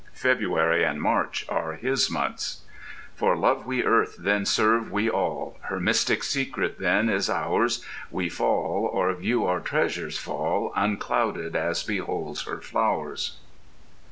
[0.15, 2.63] February and March are his months:
[3.13, 8.27] For love we Earth then serve we all; Her mystic secret then is ours: We
[8.27, 13.37] fall, or view our treasures fall, Unclouded, as beholds her flowers.